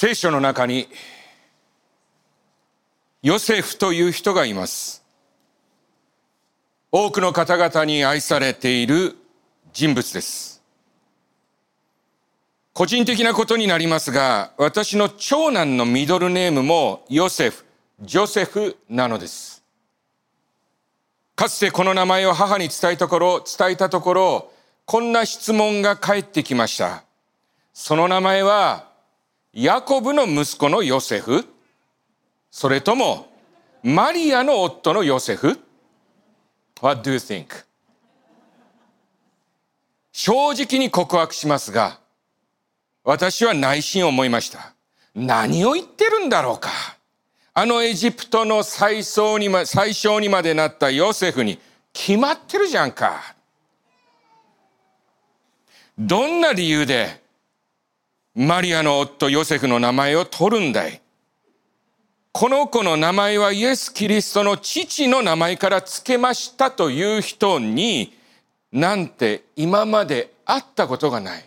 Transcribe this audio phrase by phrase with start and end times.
[0.00, 0.86] 聖書の中に
[3.20, 5.04] ヨセフという人がいます。
[6.92, 9.16] 多くの方々に愛されている
[9.72, 10.62] 人物です。
[12.74, 17.64] 個人的なことになりますが、私の長男のミドルネームもヨセフ、
[18.00, 19.64] ジョセフなのです。
[21.34, 24.52] かつてこの名前を母に伝えたところ、伝えたところ、
[24.84, 27.02] こんな質問が返ってきました。
[27.74, 28.87] その名前は、
[29.60, 31.44] ヤコブの息子のヨセフ
[32.48, 33.26] それとも、
[33.82, 35.58] マリアの夫のヨセフ
[36.80, 37.64] ?What do you think?
[40.12, 41.98] 正直に告白しますが、
[43.02, 44.74] 私は内心思いました。
[45.16, 46.70] 何を言ってるんだろうか。
[47.52, 51.58] あのエジプトの最初にま最小にまでなったヨセフに
[51.92, 53.34] 決まってるじゃんか。
[55.98, 57.26] どんな理由で
[58.40, 61.02] マリアの夫ヨセフの名前を取るんだい
[62.30, 68.16] この子の名前はイエス・キリストの父の名前から付けましたという人に
[68.70, 71.44] なんて今まで会ったことがない。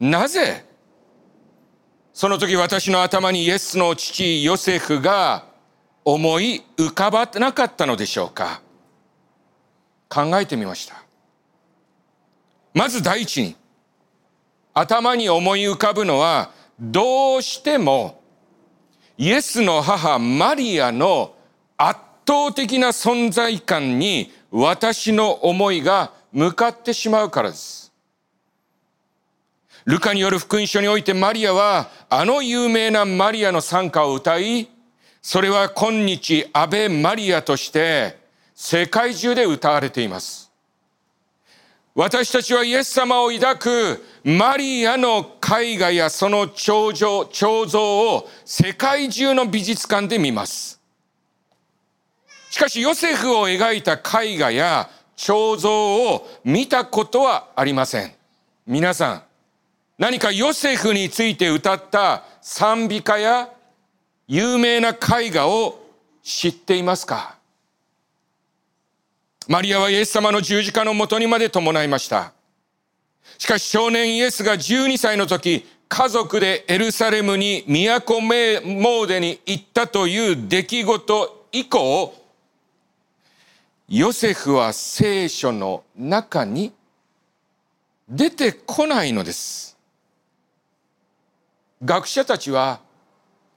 [0.00, 0.64] なぜ
[2.14, 5.44] その時私の頭にイエスの父ヨセフが
[6.06, 8.62] 思い浮かばなかったのでしょうか
[10.08, 11.04] 考えてみました。
[12.72, 13.59] まず第一に
[14.72, 18.22] 頭に思い浮かぶのはどうしても
[19.18, 21.34] イエスの母マリアの
[21.76, 27.92] 圧倒的な存在感に私の思いが向かってしまうからです。
[29.84, 34.70] ルカによる福音書においてマリアはあの有名なマリアの賛歌を歌い、
[35.20, 38.16] それは今日アベマリアとして
[38.54, 40.39] 世界中で歌われています。
[41.94, 50.80] 私たちはイエス様を抱くマリアの絵画やその彫像彫像を世界中の美術館で見ます。
[52.50, 58.12] しかしヨセフを描いた絵画や彫像を見たことはありません。
[58.66, 59.22] 皆さん、
[59.98, 63.50] 何かヨセフについて歌った賛美歌や
[64.28, 65.84] 有名な絵画を
[66.22, 67.39] 知っていますか？
[69.50, 72.32] マリアはイエス様の十字架のもとにまで伴いました。
[73.36, 82.14] しかし少年イエスが12歳の時、家族でエルサレムに都モーデに行ったという出来事以降、
[83.88, 86.72] ヨセフは聖書の中に
[88.08, 89.76] 出てこないのです。
[91.84, 92.78] 学者たちは、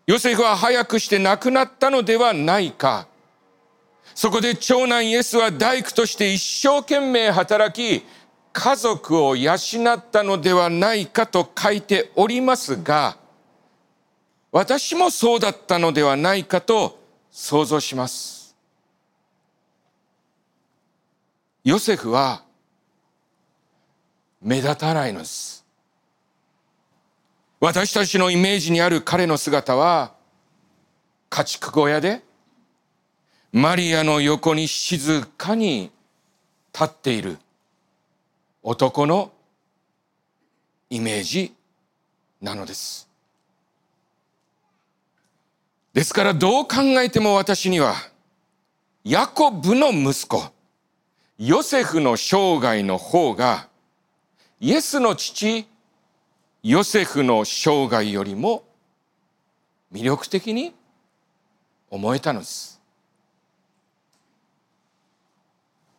[0.07, 3.05] ヨセフは早くして亡くなったのではないか。
[4.15, 8.05] そこで長男イエスは大工として一生懸命働き、
[8.51, 13.17] 家族を養ったのではないかと書いておりますが、
[14.51, 16.99] 私もそうだったのではないかと
[17.31, 18.55] 想像します。
[21.63, 22.43] ヨセフは
[24.41, 25.65] 目立たないのです。
[27.59, 30.13] 私たちのイメージにある彼の姿は、
[31.29, 32.21] 家畜小屋で、
[33.55, 35.91] マリアの横に静かに
[36.73, 37.37] 立っている
[38.63, 39.31] 男の
[40.89, 41.53] イメージ
[42.41, 43.07] なのです。
[45.93, 47.93] ですからどう考えても私には、
[49.03, 50.51] ヤコブの息子、
[51.37, 53.67] ヨセフの生涯の方が、
[54.59, 55.67] イエスの父、
[56.63, 58.63] ヨセフの生涯よりも
[59.93, 60.73] 魅力的に
[61.91, 62.72] 思えたのです。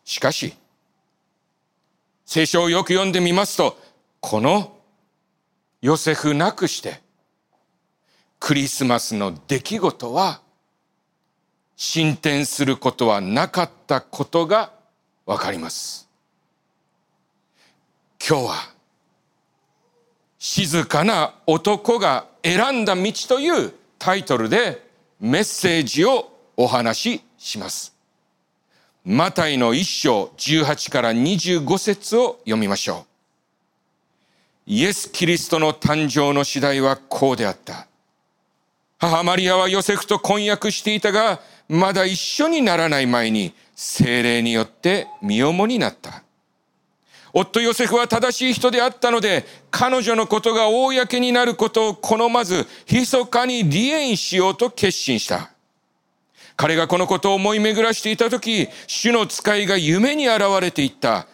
[0.05, 0.55] しかし、
[2.27, 3.79] 聖書をよく読んでみますと、
[4.21, 4.77] この
[5.81, 7.01] ヨセフなくして、
[8.39, 10.43] クリスマスの出来事は
[11.77, 14.73] 進展することはなかったことが
[15.27, 16.09] わかります。
[18.27, 18.55] 今日は
[20.39, 24.87] 静かな男が選んだ道というタイトルで
[25.21, 27.94] メッセージをお話しします。
[29.05, 33.15] マタイの一章18から25節を読みましょう。
[34.67, 37.87] イエス・キリストの誕生の次第はこうであった。
[38.99, 46.23] 母マリアはヨセフと婚約していたが、まだ一緒にならない前に精霊によって身重になった。
[47.35, 55.54] 夫ヨセフは正しい人であったので、彼女のことが公になることを好まず、密かに離縁しようと決心した。
[56.57, 61.27] 彼がこのことを思い巡らしていたとき、主の使いが夢に現れていった。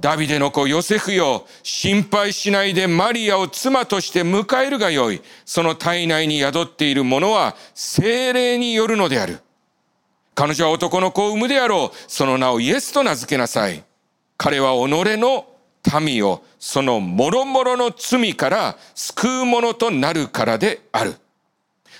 [0.00, 5.22] ダビデの子ヨセフよ、心配しないでマリアを妻として迎えるがよい。
[5.44, 9.40] その体内に宿っているものは精霊によるのである。
[10.34, 11.96] 彼女は男の子を産むであろう。
[12.08, 13.84] その名をイエスと名付けなさい。
[14.36, 15.46] 彼は己の
[16.00, 21.14] 民をその諸々の罪から救うものとなるからである。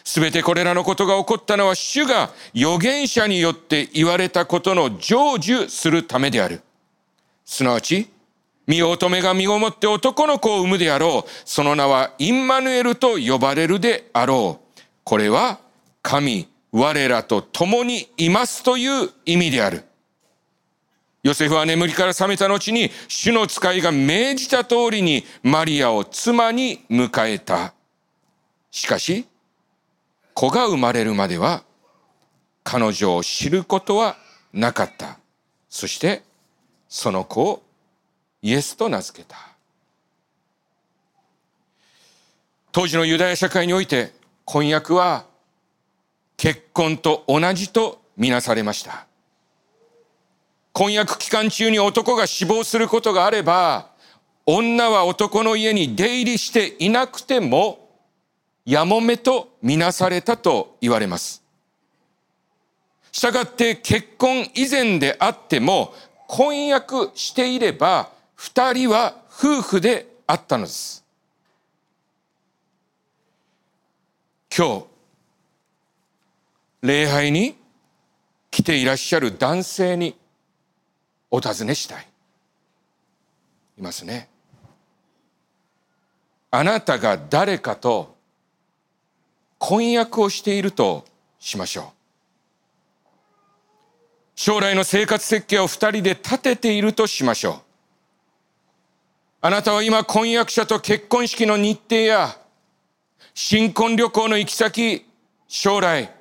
[0.05, 6.61] すべてこれらのことが起こったのは主が預言者によって言われたことの成就するためである。
[7.45, 8.11] すなわち、
[8.67, 11.31] 身乙女が身ごもって男の子を産むであろう。
[11.45, 14.81] その名はインマヌエルと呼ばれるであろう。
[15.05, 15.59] これは
[16.03, 19.85] 神、我らと共にいますという意味である。
[21.23, 27.73] ヨセフは眠りから覚めた後に、主の使いが命じた通りにマリアを妻に迎えた。
[28.71, 29.27] しかし、
[30.35, 31.63] 子が生まれるまでは、
[32.63, 34.17] 彼女を知ることは
[34.53, 35.19] なかった。
[35.69, 36.23] そして、
[36.89, 37.63] その子を
[38.43, 39.37] イエスと名付けた。
[42.73, 44.13] 当時のユダヤ社会において
[44.45, 45.27] 婚約は
[46.37, 49.07] 結婚と同じとみなされました。
[50.73, 53.91] 婚約期間中に男が死亡することがあれば、
[54.45, 57.84] 女は男の家に出入りしていなくても、
[58.65, 61.43] やもめとみなされたと言われます。
[63.13, 65.95] したがって結婚以前であっても、
[66.27, 71.05] 婚約していれば、二人は夫婦であったのです。
[74.57, 74.87] 今日、
[76.83, 77.57] 礼拝に
[78.51, 80.17] 来ていらっしゃる男性に
[81.31, 82.07] お尋ねしたい。
[83.79, 84.29] いますね。
[86.51, 88.14] あなたが誰かと
[89.67, 91.07] 婚約をしていると
[91.39, 93.09] しましょう。
[94.35, 97.55] 将来の生活設計を二人で立てているとしましょう。
[99.41, 102.37] あなたは今婚約者と結婚式の日程や
[103.33, 105.07] 新婚旅行の行き先、
[105.49, 106.13] 将来、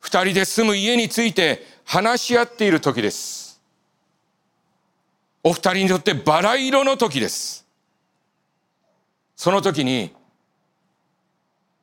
[0.00, 3.60] 二人で住む家について話し合っている時です。
[5.44, 7.64] お二人にとってバラ色の時です。
[9.36, 10.17] その時に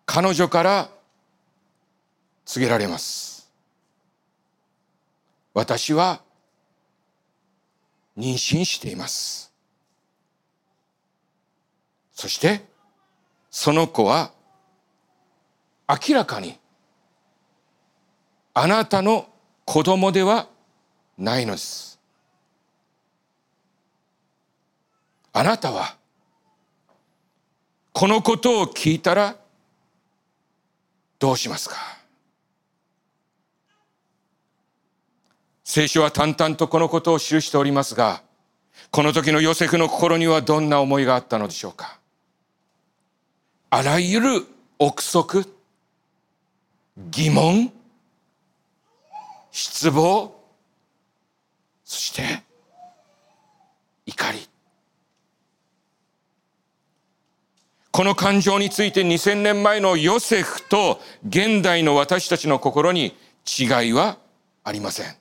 [0.06, 0.90] 彼女から
[2.46, 3.52] 告げられます。
[5.54, 6.22] 私は
[8.18, 9.52] 妊娠しています。
[12.12, 12.66] そして
[13.50, 14.32] その子は
[15.88, 16.58] 明らかに
[18.54, 19.28] あなたの
[19.66, 20.48] 子供では
[21.18, 22.00] ないのです。
[25.34, 25.98] あなたは
[27.92, 29.36] このことを聞いたら
[31.20, 31.76] どうしますか？
[35.64, 38.22] 聖書は淡々とこのことを記しておりますが、
[38.92, 42.00] この時のヨセフの心にはどんな思いがあったのでしょうか？
[43.70, 44.46] あらゆる
[44.78, 45.46] 憶測、
[46.98, 47.74] 疑問、
[49.52, 50.40] 失望、
[51.84, 52.44] そして
[54.06, 54.48] 怒り。
[57.96, 63.16] この感情について2000年前のヨセフと現代の私たちの心に
[63.48, 64.18] 違いは
[64.66, 65.16] ありません。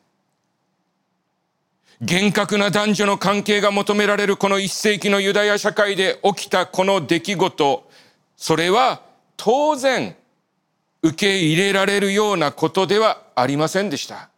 [2.00, 7.88] 厳格な男女の関係が求められるこの一世紀のユダヤ社会で起きたこの出来事、
[8.36, 9.02] それは
[9.36, 10.16] 当然
[11.02, 14.30] 受け入れられるようなことではありませんでした。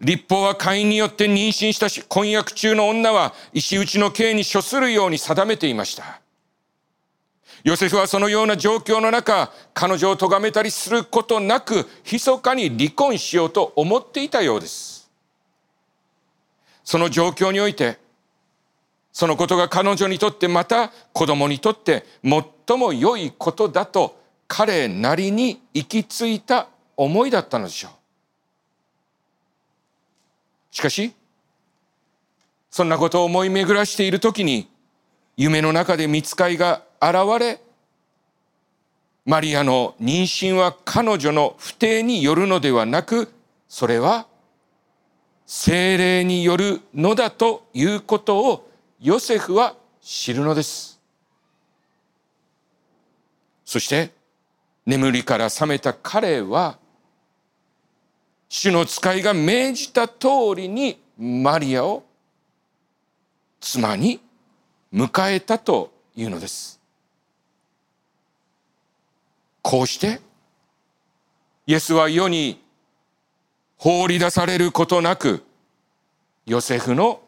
[0.00, 6.20] 立法は会員によって妊娠したし、婚約中の女は石打ちの刑に処するように定めていました。
[7.64, 15.10] ヨセフはそのような状況の中、彼女を咎めたりすることなく、密かに離婚しようと思っていたようです。
[16.84, 17.98] その状況において、
[19.12, 27.92] そのことが彼女にとってまた子供にとって最も良いことだと彼なりに行き着いた思いだったのでしょう。
[30.70, 31.12] しかし、
[32.70, 34.70] そんなことを思い巡らしているときに、
[35.36, 37.60] 夢の中で見つかいが現れ、
[39.24, 43.32] マリアの妊娠は彼女の不定によるのではなく、
[43.68, 44.26] それは
[45.46, 51.00] 精霊によるのだということをヨセフは知るのです。
[53.64, 54.10] そして
[54.86, 56.78] 眠りから覚めた彼は
[58.48, 62.02] 主の使いが命じた通りにマリアを
[63.60, 64.20] 妻に
[64.92, 66.77] 迎えたというのです。
[69.62, 70.20] こうして？
[71.66, 72.62] イエスは世に
[73.76, 75.44] 放り出されることなく、
[76.46, 77.20] ヨセフの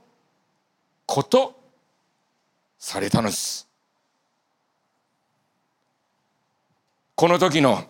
[1.06, 1.54] こと
[2.78, 3.68] されたのです。
[7.14, 7.84] この時の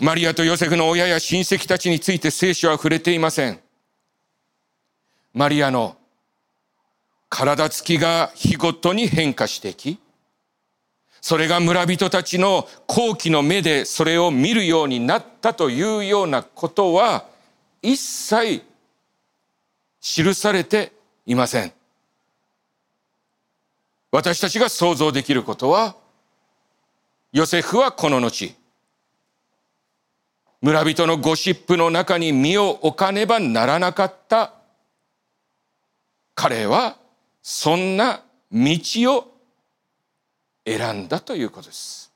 [0.00, 3.60] マリアとヨセフの親や親戚たちについて聖書は触れていません。
[5.34, 5.96] マリアの
[7.28, 9.98] 体つきが日ごとに変化してき
[11.22, 17.26] それが村人たちの好奇の目でそれを見るようになったというようなことは
[17.80, 18.62] 一切
[20.00, 20.92] 記されて
[21.24, 21.72] いません。
[24.10, 25.94] 私たちが想像できることは、
[27.32, 28.54] ヨセフはこの後、
[30.60, 34.54] 村人のゴシップの中に身を置かねばならなかった
[36.34, 36.96] 彼は
[37.42, 38.78] そんな道
[39.16, 39.31] を
[40.66, 42.12] 選んだということです。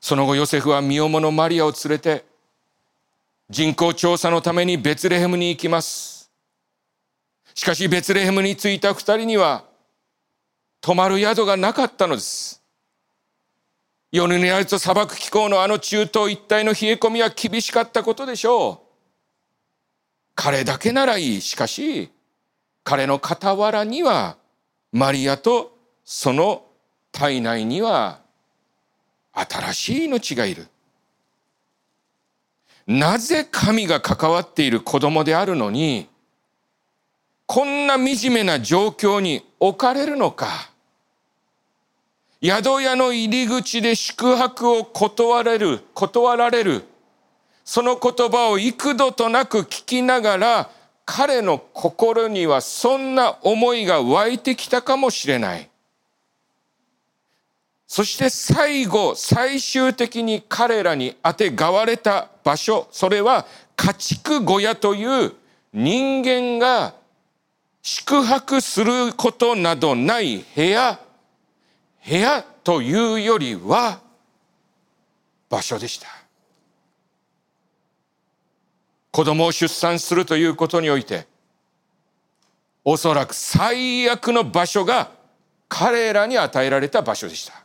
[0.00, 2.24] その後ヨセフは身重のマリアを連れて
[3.48, 6.30] 人口調査のためにベツレヘムに行きます。
[7.54, 9.64] しかしベツレヘムに着いた二人には
[10.80, 12.62] 泊まる宿がなかったのです。
[14.12, 18.78] 夜になると砂漠気候のあの中東一帯の冷え込みは厳しかったことでしょう。
[20.34, 21.40] 彼だけならいい。
[21.40, 22.10] しかし、
[22.82, 24.36] 彼の傍らには
[24.94, 26.62] マリアとその
[27.10, 28.20] 体内には
[29.32, 30.68] 新しい命がいる。
[32.86, 36.08] なぜ神が関わっている子供であるのに、
[37.46, 40.70] こんな惨めな状況に置かれるのか。
[42.40, 46.84] 宿屋の入り口で宿泊を断れる、断られる。
[47.64, 50.70] その言葉を幾度となく聞きながら、
[51.04, 55.68] 彼の心にはそんな思いが湧いてきたかもしれない。
[57.86, 63.46] そして最後、最終的に彼らにあてがわれた場所、それは
[63.76, 65.32] 家畜小屋という
[65.72, 66.94] 人間が
[67.82, 70.98] 宿泊することなどない部屋、
[72.08, 74.00] 部屋というよりは
[75.50, 76.23] 場所でした。
[79.14, 81.28] 子供を出産するということにおいて、
[82.84, 85.12] おそらく最悪の場所が
[85.68, 87.64] 彼らに与えられた場所でした。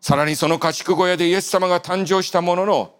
[0.00, 2.94] さらにその家畜小屋でイエス様が誕生したものの、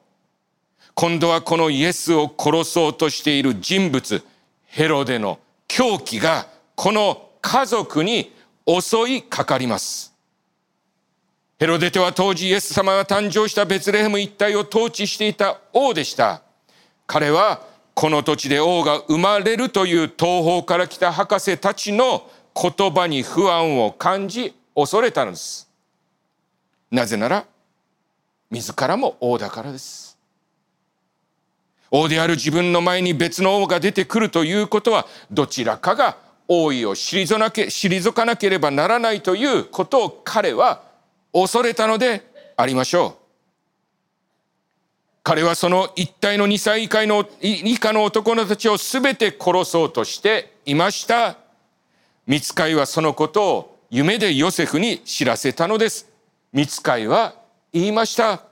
[0.94, 4.22] 今度はこのイエスを殺そうとしている人物、
[4.66, 6.46] ヘロデの狂気が
[6.76, 8.32] この家族に
[8.64, 10.14] 襲いかかります。
[11.58, 16.42] ヘロデテは当時イエス様が誕生したベツレヘム一帯を統治していた王でした。
[17.04, 17.62] 彼は
[17.94, 25.68] この土地で王が生まれるという東方から来た博士たちの言葉に不安を感じ恐れたのです。
[26.92, 27.44] なぜなら
[28.52, 30.16] 自らも王だからです。
[31.90, 40.86] 王である自分の前に別の王が出てくるということはどちらかが王位を退かなければならないということを彼は
[41.32, 42.22] 恐れたので
[42.56, 43.28] ありましょう。
[45.22, 51.36] 彼はその一体の2歳以下の以下の男のたちを全て殺そうとしていました。
[52.26, 56.10] 見つかいはそのことを夢でヨセフに知らせたのです。
[56.52, 57.34] 見つかいは
[57.72, 58.47] 言いました。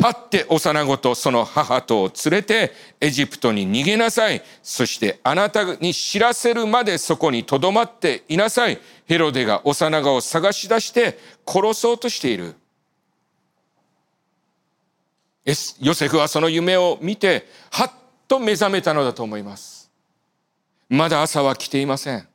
[0.00, 4.42] 立って幼子とその母とを連れてエジプトに逃げなさい。
[4.62, 8.80] そしてあなたに知らせるまでそこに留まっていなさい。
[9.04, 12.54] ヘロデが幼子を探し出して殺そうとしている。
[15.80, 17.92] ヨセフはその夢を見て、はっ
[18.26, 19.90] と目覚めたのだと思います。
[20.88, 22.26] まだ朝は来ていません。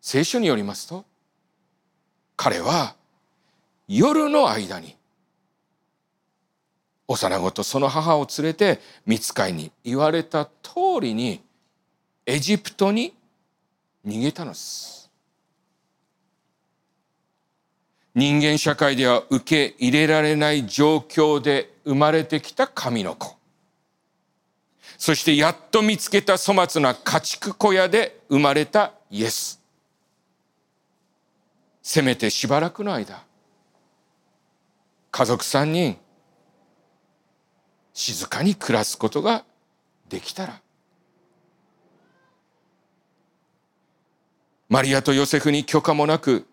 [0.00, 1.04] 聖書によりますと、
[2.34, 2.96] 彼は
[3.86, 4.97] 夜の間に
[7.08, 11.40] 幼子とその母を連れて見つかいに言われた通りに
[12.26, 13.14] エジプトに
[14.06, 15.10] 逃げたのです。
[18.14, 23.36] 人間社会では受け入れられない状況で生まれてきた神の子。
[24.98, 29.62] そしてやっと見つけた粗末な家畜小屋で生まれたイエス。
[31.80, 33.22] せめてしばらくの間、
[35.10, 35.96] 家族三人、
[37.98, 39.44] 静かに暮らすことが
[40.08, 40.60] できたら。
[44.68, 46.46] マリアとヨセフに許可もなく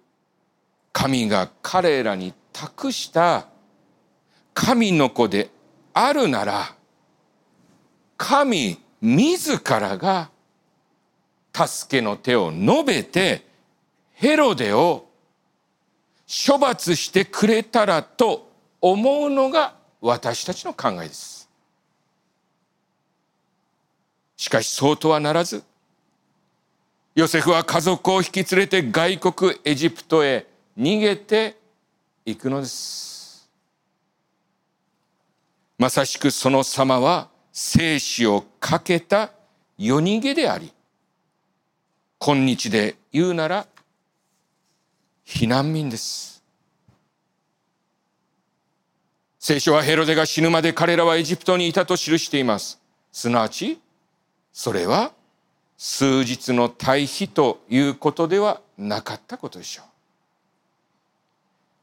[0.92, 3.48] 神が彼らに託した
[4.56, 5.52] 神の子で
[5.94, 6.76] あるなら
[8.18, 10.32] 神自らが
[11.54, 13.46] 助けの手を述べて
[14.14, 15.10] ヘロデを
[16.48, 21.50] 処罰してくれたらと思うのが私たちの考えです。
[24.38, 25.64] しかしそうとはならず、
[27.16, 30.46] ヨセフは家族を引き連れて外国エジプトへ
[30.78, 31.58] 逃げて
[32.24, 33.50] いくのです。
[35.80, 39.32] まさしくその様は生死をかけた
[39.78, 40.72] 夜逃げであり、
[42.20, 43.66] 今日で言うなら
[45.26, 46.35] 避難民です。
[49.48, 52.82] 聖書はヘロデが死ぬまで彼らはエジプトにいたと記しています。
[53.12, 53.80] すなわち、
[54.52, 55.12] それは
[55.78, 59.84] 数日の対比ということではなかったことでしょ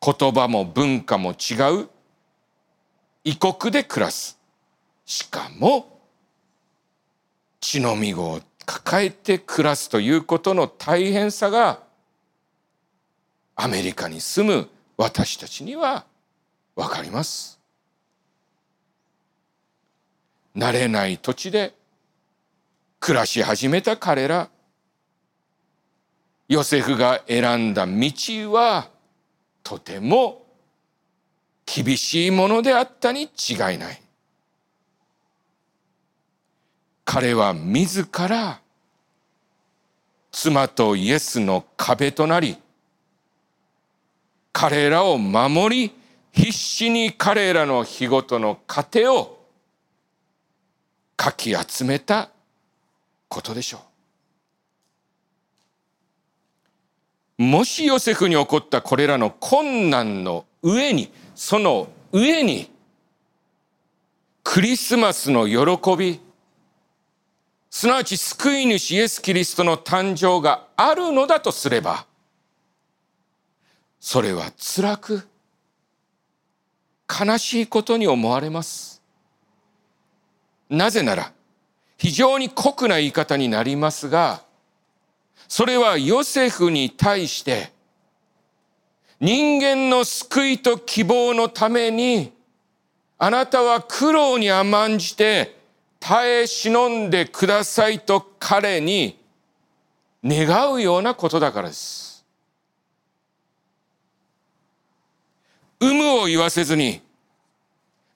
[0.05, 0.13] う。
[0.19, 1.89] 言葉も文化も違う
[3.23, 4.41] 異国で暮らす。
[5.07, 6.01] しかも
[7.61, 11.79] 血のみ子を抱えて暮らすということの大変さが
[13.55, 16.07] アメリカに住む私たちには
[16.75, 17.61] わかります。
[20.57, 21.75] 慣れない土地で
[23.01, 24.49] 暮らし始めた彼ら
[26.49, 28.91] ヨセフが選んだ道は
[29.63, 30.45] とても
[31.65, 34.03] 厳しいものであったに違いない
[37.05, 38.61] 彼は自ら
[40.31, 42.57] 妻とイエスの壁となり
[44.53, 46.02] 彼らを守り
[46.33, 49.39] 必死に彼らの日ごとの糧を
[51.17, 52.31] かき集めた
[53.29, 53.79] ことでしょ
[57.39, 57.43] う。
[57.43, 62.71] もしヨセフに起こったこれらの困難の上に、その上に、
[64.45, 66.21] クリスマスの喜び、
[67.71, 72.07] すなわち救い主イエス・キリストの誕生があるのだとすれば、
[73.99, 75.29] それは辛く、
[77.13, 79.03] 悲しいことに思われます。
[80.71, 81.33] なぜなら、
[81.99, 84.43] 非常に酷な言い方になりますが、
[85.49, 87.71] それはヨセフに対して、
[89.21, 92.33] 人間の救いと希望のために、
[93.19, 95.57] あなたは苦労に甘んじて
[96.01, 99.17] 耐え忍んでくださいと彼に
[100.25, 102.12] 願うようなことだからです。
[105.83, 107.03] 有無を言わせずに、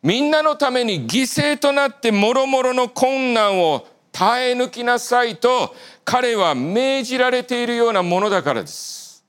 [0.01, 5.75] みんなのために犠牲となってもろもろの困難を耐え抜きなさいと
[6.05, 9.25] 彼は命じられているようなものだからです。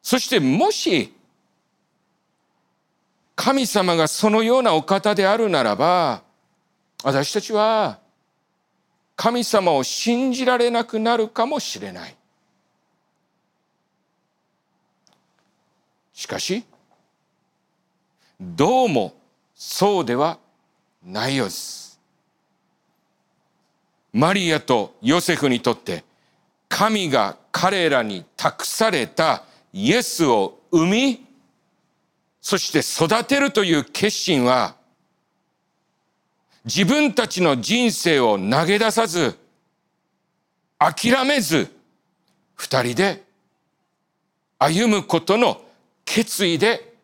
[0.00, 1.12] そしてもし
[3.34, 6.22] 神様がそのようなお方であるならば
[7.02, 7.98] 私たちは
[9.16, 12.16] 神様を信じられなくなるかもしれない。
[16.22, 16.62] しかし
[18.40, 19.12] どうも
[19.56, 20.38] そうでは
[21.04, 22.00] ないようです。
[24.12, 26.04] マリアとヨセフにとって
[26.68, 31.26] 神が彼らに託されたイエスを生み、
[32.40, 34.76] そして育てるという決心は
[36.64, 39.36] 自分たちの人生を投げ出さず、
[40.78, 41.68] 諦めず、
[42.54, 43.24] 二人で
[44.60, 45.60] 歩むことの
[46.14, 46.94] 決意で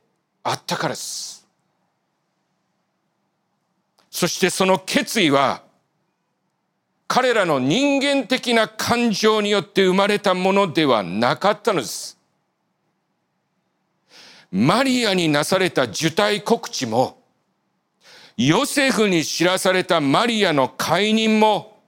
[0.44, 1.48] あったからです。
[4.10, 5.62] そしてその決意は、
[7.06, 12.18] 彼らの人間的な感情によって生まれたものではなかったのです。
[14.52, 17.22] マリアになされた受胎告知も、
[18.36, 21.80] ヨセフに知らされたマリアの解任も、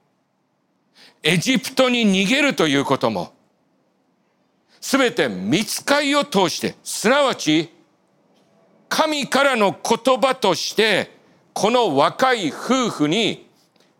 [1.21, 3.35] エジプトに逃げるということも、
[4.81, 7.69] すべて見つかりを通して、すなわち、
[8.89, 11.15] 神からの言葉として、
[11.53, 13.47] この若い夫婦に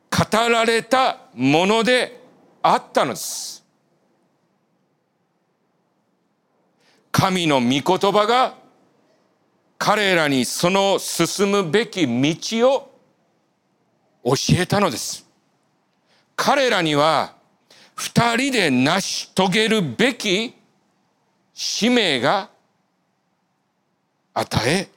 [0.09, 2.19] 語られたもので
[2.63, 3.63] あったのです。
[7.11, 8.55] 神の御言葉が
[9.77, 12.91] 彼らにその進むべき道を
[14.23, 15.27] 教えたのです。
[16.35, 17.35] 彼らには
[17.95, 20.55] 二人で成し遂げるべき
[21.53, 22.49] 使命が
[24.33, 24.89] 与え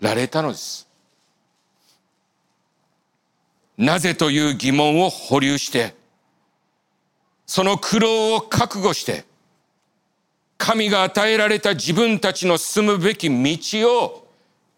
[0.00, 0.88] られたのです。
[3.78, 5.94] なぜという疑問を保留して、
[7.46, 9.24] その苦労を覚悟して、
[10.58, 14.28] 神が与えられた自分たちの進むべき道を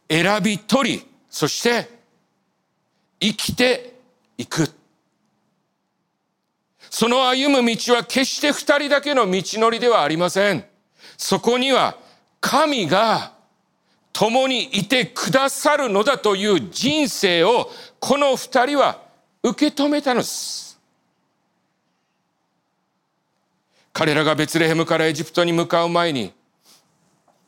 [0.09, 1.91] 選び取り、そして
[3.21, 3.95] 生きて
[4.39, 4.71] いく。
[6.89, 10.65] その歩む道は決して二人だけの道のりではありません。
[11.25, 11.97] そこには
[12.39, 13.33] 神が
[14.13, 19.01] 共にいてくださるのだという人生をこの二人は
[19.43, 20.79] 受け止めたのです。
[23.95, 26.35] 彼らがベツレヘムからエジプトに向かう前に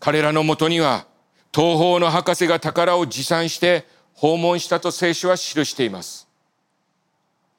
[0.01, 1.07] 彼らのもとには
[1.55, 6.27] 東方の博士が宝を持参して訪問したと聖書は記しています。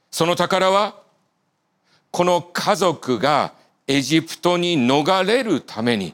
[0.10, 0.96] その宝は
[2.10, 3.54] この家族が
[3.88, 6.14] エジプトに逃れるために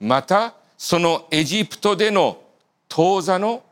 [0.00, 2.42] またそのエジプトでの
[2.88, 3.62] 当座の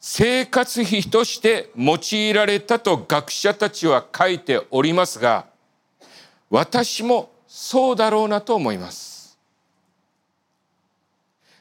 [0.00, 5.46] 生活費として用いられたと学者たちは書いておりますが、
[6.48, 9.36] 私もそうだろうなと思います。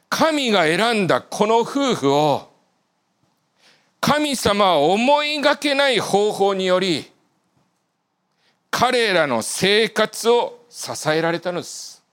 [0.08, 2.50] 神が選んだこの夫婦を
[4.00, 7.12] 神様は思いがけない方法により
[8.71, 12.03] 彼らの生活を支えられたのです。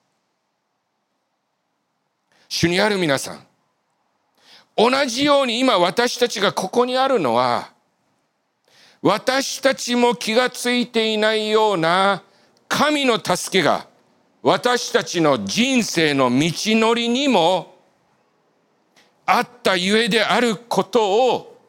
[2.48, 3.46] 主にある皆さん、
[4.74, 7.72] 同じように今私たちがここにあるのは、
[9.02, 12.22] 私たちも気がついていないような
[12.66, 13.86] 神の助けが
[14.42, 17.76] 私たちの人生の道のりにも
[19.26, 21.60] あったゆえであることを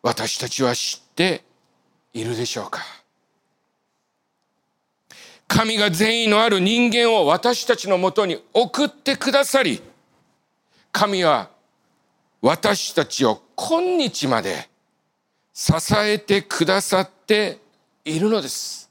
[0.00, 1.44] 私たちは知って
[2.14, 3.03] いるでしょうか
[5.46, 9.82] 神が善意のある人間を私たちのもとに送ってくださり、
[10.90, 11.50] 神は
[12.40, 14.68] 私たちを今日まで
[15.52, 17.58] 支えてくださって
[18.04, 18.90] いるのです。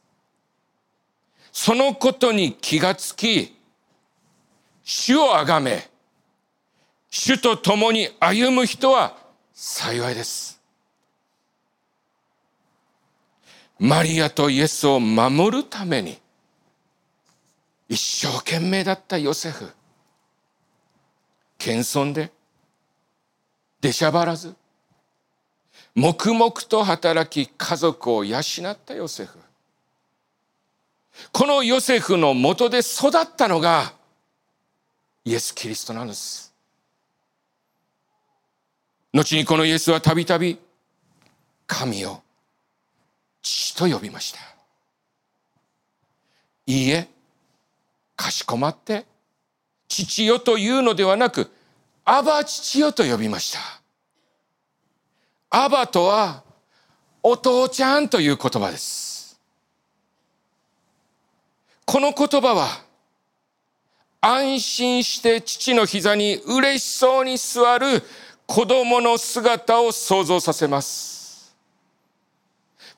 [1.52, 3.56] そのことに気がつき、
[4.84, 5.88] 主をあがめ、
[7.10, 9.16] 主と共に歩む人は
[9.54, 10.60] 幸いです。
[13.78, 16.18] マリアとイエスを守るために、
[17.94, 19.70] 一生懸命だったヨセフ。
[21.60, 22.32] 謙遜で
[23.82, 24.56] 出しゃばらず
[25.94, 29.38] 黙々と働き家族を養ったヨセフ。
[31.32, 33.94] このヨセフのもとで育ったのが
[35.24, 36.52] イエス・キリストなんです。
[39.14, 40.58] 後にこのイエスはたびたび
[41.68, 42.24] 神を
[43.44, 44.40] 父と呼びました。
[46.66, 47.13] いいえ
[48.16, 49.06] かしこまって、
[49.88, 51.52] 父よというのではなく、
[52.06, 53.60] アバ父よと呼びました。
[55.50, 56.44] アバとは、
[57.22, 59.40] お父ちゃんという言葉です。
[61.86, 62.68] この言葉は、
[64.20, 68.02] 安心して父の膝に嬉しそうに座る
[68.48, 71.54] 子供の姿を想像させます。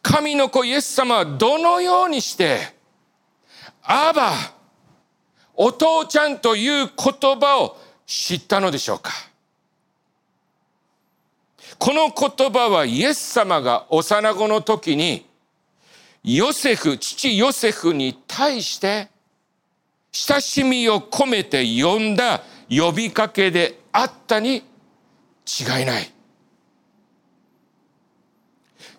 [0.01, 2.75] 神の子イエス様はどのようにして、
[3.81, 4.31] アバ、
[5.57, 9.11] お父ちゃんという言葉を知ったのでしょうか？
[11.77, 15.25] この言葉はイエス様が幼子の時に
[16.23, 19.09] ヨセフ、父ヨセフに対して
[20.11, 26.11] 親しみを込めて呼んだ呼びかけであったに違いない。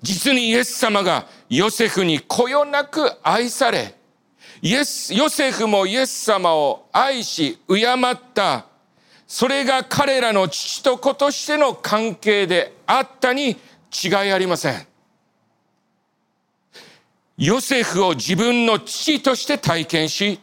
[0.03, 3.95] 実にイエス様がヨセフにこよなく愛され、
[4.63, 8.67] イエス、ヨセフもイエス様を愛し、敬った、
[9.27, 13.57] それが彼らの父と子としての関係であったに
[14.05, 14.87] 違いありません。
[17.37, 20.41] ヨセフを自分の父として体験し、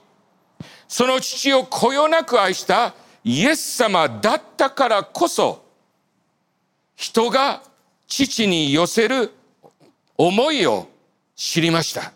[0.88, 5.66] その父をこよなく愛したイエス様だったからこそ、
[6.96, 7.64] 人が
[8.08, 9.32] 父に寄せる
[10.18, 10.88] 思いを
[11.36, 12.14] 知りました。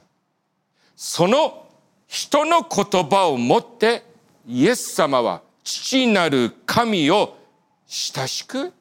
[0.96, 1.67] その
[2.08, 4.04] 人の言葉をもって
[4.48, 7.38] イエス様は父なる神を
[7.86, 8.74] 親しく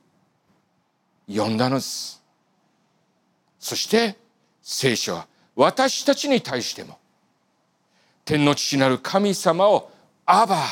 [1.28, 2.22] 呼んだのです。
[3.58, 4.16] そして
[4.62, 6.98] 聖書は私たちに対しても
[8.24, 9.90] 天の父なる神様を
[10.24, 10.62] アバ、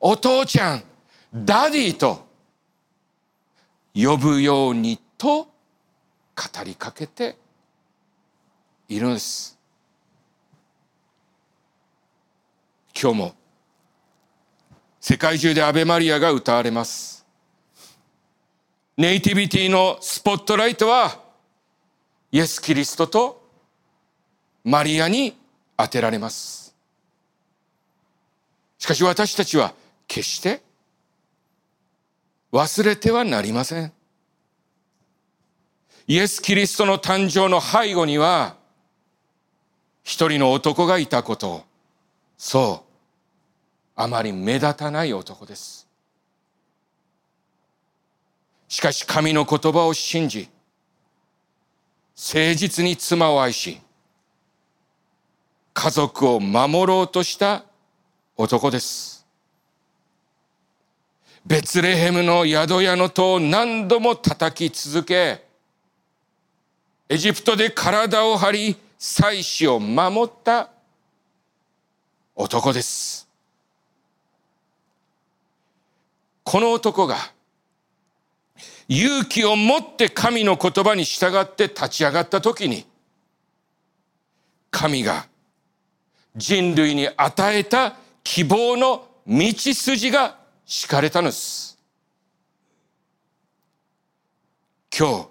[0.00, 0.82] お父ちゃん、
[1.34, 2.26] daddy と
[3.94, 5.48] 呼ぶようにと語
[6.64, 7.36] りかけて
[8.88, 9.55] いるのです。
[12.98, 13.34] 今日も
[15.00, 17.26] 世界中でアベマリアが歌われます。
[18.96, 21.20] ネイティビティのスポットライトは
[22.32, 23.46] イエス・キリストと
[24.64, 25.36] マリアに
[25.76, 26.74] 当てられます。
[28.78, 29.74] しかし私たちは
[30.08, 30.62] 決して
[32.50, 33.92] 忘れてはなりません。
[36.06, 38.56] イエス・キリストの誕生の背後には
[40.02, 41.64] 一人の男がいたこと、
[42.38, 42.85] そう、
[43.96, 45.88] あまり目立たない男です。
[48.68, 50.50] しかし神の言葉を信じ、
[52.14, 53.80] 誠実に妻を愛し、
[55.72, 57.64] 家族を守ろうとした
[58.36, 59.26] 男です。
[61.46, 65.42] ベツレヘムの宿屋の戸を何度も叩き続け、
[67.08, 70.68] エジプトで体を張り、妻子を守った
[72.34, 73.25] 男です。
[76.46, 77.16] この男が
[78.88, 82.86] 勇気を持って神の言葉に従って立ち上がった時に、
[84.70, 85.26] 神が
[86.36, 91.80] 人類に与えた希望の道筋が敷かれたのです。
[94.96, 95.28] 今日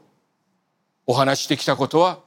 [1.08, 2.20] お話してきたことは、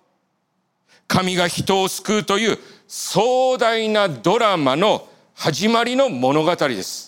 [1.06, 7.07] 神が人を救うという壮大なドラマの始まりの物語です。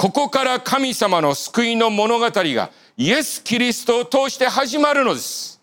[0.00, 5.60] ここから神様の救いの物語がイエス・キリストを通して始まるのです。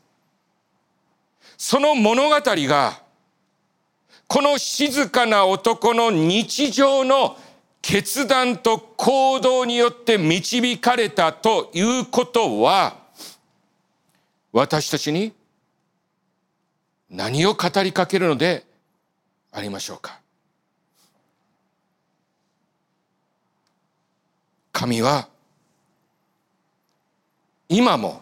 [1.58, 3.02] その物語が
[4.28, 7.36] この静かな男の日常の
[7.82, 12.96] 決断と行動によって導かれたということは、
[14.54, 15.34] 私たちに
[17.10, 18.68] 何を語りかけるので
[19.52, 20.20] ありましょうか？
[24.78, 25.28] 神は
[27.68, 28.22] 今も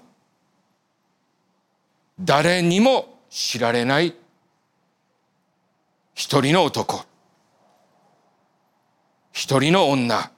[2.17, 4.15] 誰にも知られない
[6.13, 7.03] 一人の男、
[9.33, 10.31] 一人の女、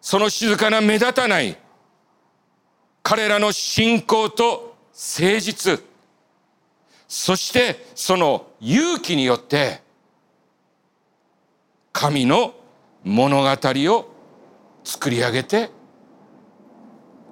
[0.00, 1.56] その静かな目立たない
[3.04, 5.80] 彼らの信仰と誠実、
[7.06, 9.82] そしてその勇気によって
[11.92, 12.54] 神の
[13.04, 14.15] 物語を
[14.86, 15.70] 作り上げて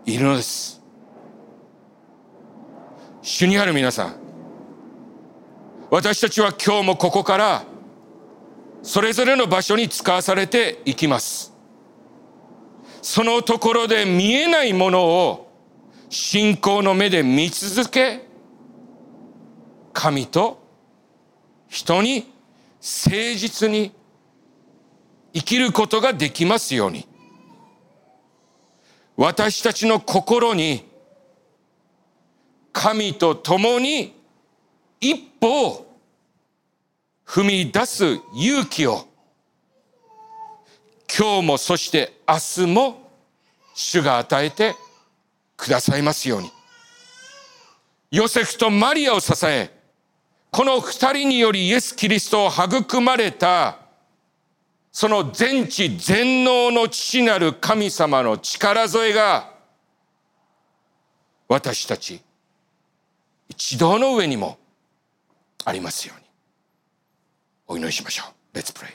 [0.04, 0.82] いるのです。
[3.22, 4.16] 主にある皆さん、
[5.88, 7.64] 私たちは今日もここから
[8.82, 11.54] それぞれの場所に使わされていきます。
[13.00, 15.52] そのところで見えないものを
[16.10, 18.26] 信仰の目で見続け、
[19.92, 20.60] 神と
[21.68, 22.32] 人に
[22.80, 23.92] 誠実に
[25.32, 27.13] 生きることができますように。
[29.16, 30.88] 私たちの心に
[32.72, 34.14] 神と共に
[35.00, 35.86] 一歩
[37.24, 39.06] 踏み出す勇気を
[41.16, 43.10] 今日もそして明日も
[43.74, 44.74] 主が与えて
[45.56, 46.50] くださいますように。
[48.10, 49.70] ヨセフとマリアを支え、
[50.50, 53.78] この二人によりイエス・キリストを育まれた、
[54.94, 59.52] その全知全能の父なる神様の力添えが、
[61.48, 62.22] 私たち
[63.48, 64.56] 一同の上にも
[65.64, 66.26] ありますように。
[67.66, 68.56] お祈りしましょう。
[68.56, 68.92] Let's pray.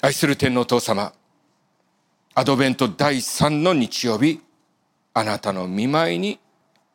[0.00, 1.12] 愛する天皇父様、
[2.34, 4.40] アドベント第3の日曜日、
[5.14, 6.40] あなたの見舞いに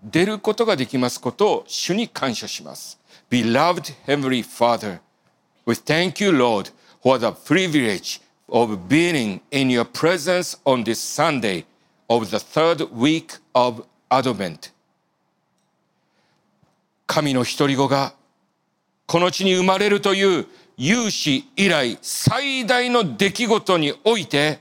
[0.05, 2.99] 出ることができますことを主に感謝します。
[3.29, 4.99] Beloved Heavenly Father,
[5.65, 11.65] we thank you, Lord, for the privilege of being in your presence on this Sunday
[12.07, 14.71] of the third week of Advent.
[17.07, 18.13] 神の独り子が
[19.07, 24.59] この地に生まれるという有史以来最大の出来事において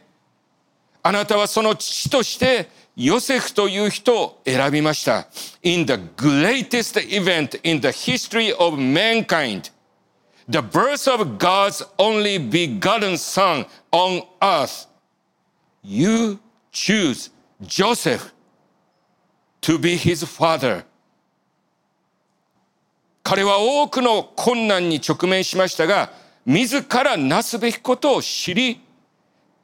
[1.02, 5.26] あなたはその父としてヨセフという人を選びました。
[5.62, 9.72] In the greatest event in the history of mankind,
[10.48, 14.86] the birth of God's only begotten son on earth,
[15.82, 16.38] you
[16.70, 17.30] choose
[17.62, 18.32] Joseph
[19.62, 20.84] to be his father.
[23.24, 26.12] 彼は多くの困難に直面しましたが、
[26.46, 28.80] 自らなすべきことを知り、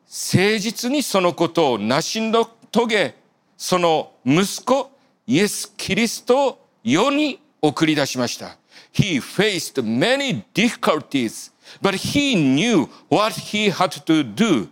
[0.09, 2.33] 誠実にそのことを成し
[2.73, 3.20] 遂げ、
[3.61, 4.91] その息子、
[5.27, 8.57] イエス・キリストを世に送り出しました。
[8.91, 14.71] He faced many difficulties, but he knew what he had to do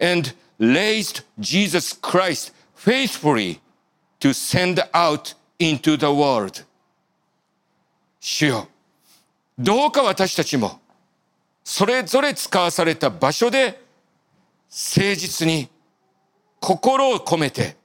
[0.00, 3.60] and raised Jesus Christ faithfully
[4.20, 6.64] to send out into the world.
[8.20, 8.68] 主よ、
[9.58, 10.80] どうか私たちも、
[11.62, 13.78] それぞれ使わされた場所で、
[14.70, 15.68] 誠実に
[16.58, 17.78] 心を込めて、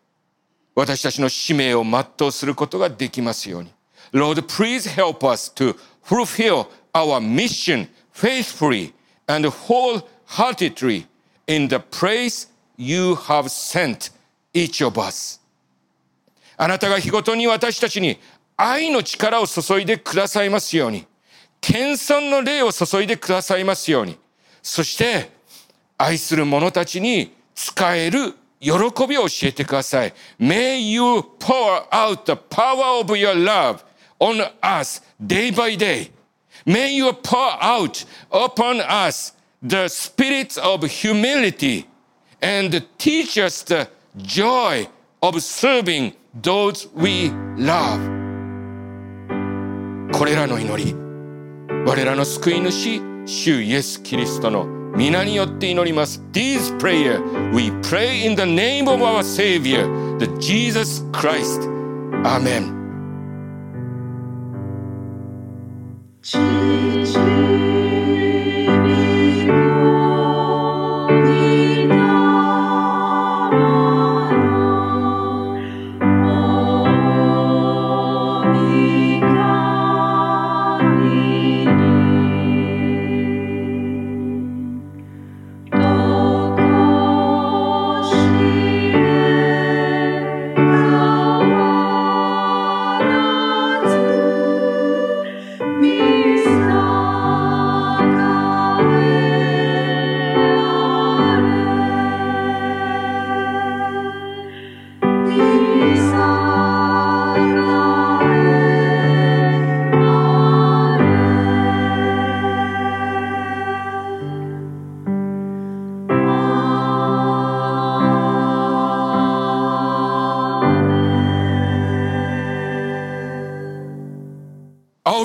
[0.76, 3.72] 私たちの使命を全うすることができますように。
[4.12, 8.94] Lord, please help us to fulfill our mission faithfully
[9.28, 11.06] and wholeheartedly
[11.48, 14.12] in the place you have sent
[14.54, 15.40] each of us.
[16.58, 18.20] あなたが日ごとに私たちに
[18.58, 21.06] 愛の力を注いでくださいますように、
[21.62, 24.18] 謙遜の霊を注いでくださいますように、
[24.62, 25.32] そして
[25.98, 28.73] 愛する者たちに使える喜
[29.09, 30.13] びを教えてください。
[30.39, 31.03] May you
[31.39, 33.83] pour out the power of your love
[34.19, 36.11] on us day by day.
[36.67, 41.87] May you pour out upon us the spirit of humility
[42.43, 44.87] and teach us the joy
[45.23, 47.99] of serving those we love.
[50.13, 50.95] これらの祈り、
[51.87, 56.23] 我らの救い主、主イエス・キリストの 皆によって祈ります。
[56.33, 57.21] This prayer
[57.53, 59.87] we pray in the name of our Savior,
[60.19, 61.69] the Jesus Christ.
[62.25, 62.81] Amen.
[66.23, 66.84] 仰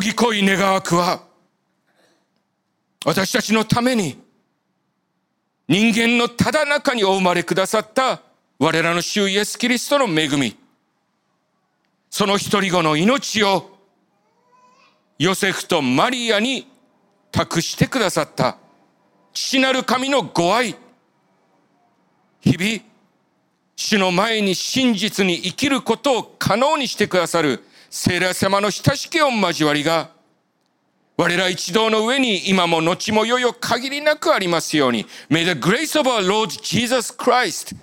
[0.01, 1.23] ぎ恋願わくは
[3.05, 4.19] 私たちのために
[5.69, 8.23] 人間のただ中にお生まれくださった
[8.59, 10.57] 我らの主イエス・キリストの恵み。
[12.11, 13.71] その一人子の命を
[15.19, 16.67] ヨセフとマリアに
[17.31, 18.59] 託してくださった。
[19.33, 20.75] 父なる神のご愛。
[22.41, 22.85] 日々
[23.77, 27.65] 主の前に真実に生きることを可能にしてくださる。
[27.90, 30.10] 聖霊様の親しき御交わりが、
[31.18, 35.06] 我ら一同の上に今も後もよよ限りなくありますように。
[35.30, 37.76] May the grace of our Lord Jesus Christ,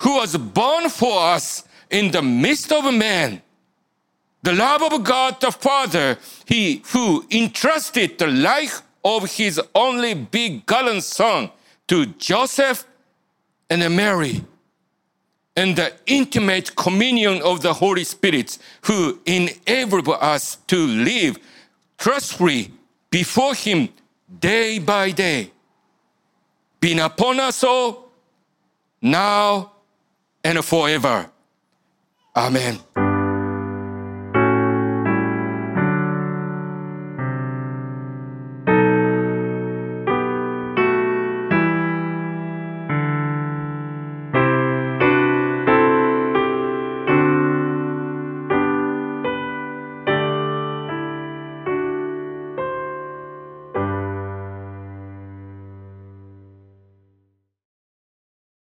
[0.00, 3.42] who was born for us in the midst of man,
[4.42, 11.02] the love of God the Father, he who entrusted the life of his only begotten
[11.02, 11.50] son
[11.88, 12.86] to Joseph
[13.68, 14.44] and Mary,
[15.57, 21.37] and the intimate communion of the Holy Spirit who enable us to live
[21.97, 22.71] trustfully
[23.09, 23.89] before Him
[24.39, 25.51] day by day.
[26.79, 28.11] Being upon us all,
[29.01, 29.71] now
[30.43, 31.29] and forever.
[32.35, 33.06] Amen.